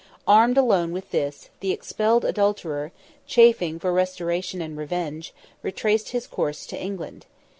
[0.25, 2.91] Armed alone with this, the expelled adulterer,
[3.27, 5.31] chafing for restoration and revenge,
[5.61, 7.27] retraced his course to England.